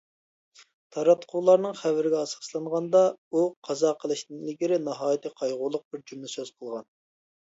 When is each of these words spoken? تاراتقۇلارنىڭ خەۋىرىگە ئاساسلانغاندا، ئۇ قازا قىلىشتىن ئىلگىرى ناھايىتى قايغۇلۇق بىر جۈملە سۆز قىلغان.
تاراتقۇلارنىڭ 0.95 1.73
خەۋىرىگە 1.81 2.21
ئاساسلانغاندا، 2.21 3.01
ئۇ 3.33 3.43
قازا 3.67 3.91
قىلىشتىن 4.05 4.39
ئىلگىرى 4.39 4.79
ناھايىتى 4.87 5.33
قايغۇلۇق 5.43 5.85
بىر 5.97 6.03
جۈملە 6.13 6.31
سۆز 6.33 6.51
قىلغان. 6.57 6.89